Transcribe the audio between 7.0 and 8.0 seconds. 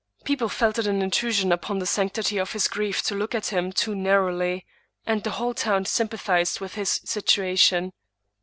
situation.